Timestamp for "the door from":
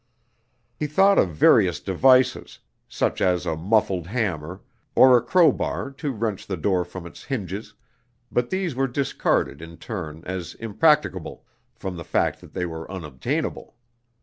6.47-7.05